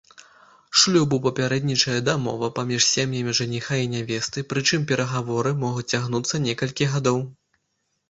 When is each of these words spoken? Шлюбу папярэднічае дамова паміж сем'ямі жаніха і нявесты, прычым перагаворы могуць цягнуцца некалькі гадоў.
Шлюбу 0.83 1.19
папярэднічае 1.25 1.97
дамова 2.07 2.49
паміж 2.57 2.81
сем'ямі 2.95 3.37
жаніха 3.41 3.75
і 3.83 3.87
нявесты, 3.95 4.47
прычым 4.57 4.81
перагаворы 4.95 5.57
могуць 5.69 5.89
цягнуцца 5.93 6.45
некалькі 6.51 6.93
гадоў. 6.99 7.27